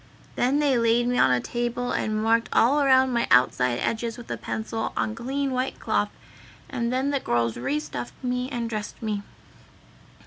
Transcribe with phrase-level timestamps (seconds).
[0.35, 4.31] Then they laid me on a table and marked all around my outside edges with
[4.31, 6.09] a pencil on clean white cloth,
[6.67, 9.21] and then the girls re stuffed me and dressed me.